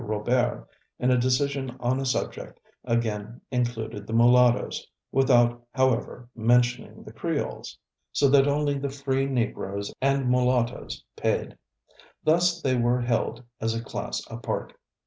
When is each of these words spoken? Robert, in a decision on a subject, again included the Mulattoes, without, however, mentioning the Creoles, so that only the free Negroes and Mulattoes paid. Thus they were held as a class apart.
Robert, 0.03 0.67
in 0.97 1.11
a 1.11 1.17
decision 1.19 1.77
on 1.79 1.99
a 1.99 2.07
subject, 2.07 2.59
again 2.83 3.39
included 3.51 4.07
the 4.07 4.13
Mulattoes, 4.13 4.87
without, 5.11 5.63
however, 5.75 6.27
mentioning 6.35 7.03
the 7.03 7.13
Creoles, 7.13 7.77
so 8.11 8.27
that 8.29 8.47
only 8.47 8.79
the 8.79 8.89
free 8.89 9.27
Negroes 9.27 9.93
and 10.01 10.27
Mulattoes 10.27 11.03
paid. 11.15 11.55
Thus 12.23 12.63
they 12.63 12.75
were 12.75 13.01
held 13.01 13.43
as 13.59 13.75
a 13.75 13.83
class 13.83 14.25
apart. 14.27 14.73